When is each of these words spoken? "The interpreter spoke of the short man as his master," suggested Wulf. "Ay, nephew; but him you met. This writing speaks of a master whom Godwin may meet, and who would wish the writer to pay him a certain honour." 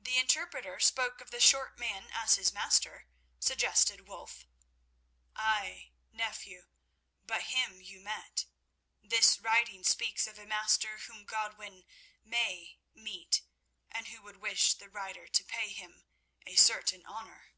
"The 0.00 0.18
interpreter 0.18 0.80
spoke 0.80 1.20
of 1.20 1.30
the 1.30 1.38
short 1.38 1.78
man 1.78 2.10
as 2.12 2.34
his 2.34 2.52
master," 2.52 3.06
suggested 3.38 4.08
Wulf. 4.08 4.44
"Ay, 5.36 5.92
nephew; 6.10 6.66
but 7.24 7.42
him 7.44 7.80
you 7.80 8.00
met. 8.00 8.46
This 9.00 9.38
writing 9.38 9.84
speaks 9.84 10.26
of 10.26 10.36
a 10.36 10.46
master 10.46 10.98
whom 10.98 11.24
Godwin 11.26 11.84
may 12.24 12.80
meet, 12.92 13.42
and 13.88 14.08
who 14.08 14.20
would 14.22 14.38
wish 14.38 14.74
the 14.74 14.88
writer 14.90 15.28
to 15.28 15.44
pay 15.44 15.68
him 15.68 16.06
a 16.44 16.56
certain 16.56 17.06
honour." 17.06 17.52